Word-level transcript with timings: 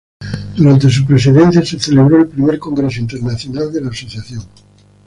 Durante 0.57 0.89
su 0.89 1.05
presidencia 1.05 1.63
se 1.63 1.79
celebró 1.79 2.17
el 2.17 2.27
Primer 2.27 2.57
Congreso 2.57 2.99
Internacional 2.99 3.71
de 3.71 3.81
la 3.81 3.89
Asociación. 3.89 4.41